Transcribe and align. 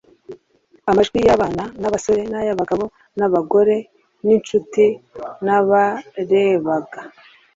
Amajwi 0.89 1.19
y'abana 1.27 1.63
n'abasore, 1.79 2.21
ay'abagabo 2.41 2.85
n'abagore, 3.17 3.77
n'inshuti 4.25 4.85
n'abarebaga, 5.45 6.99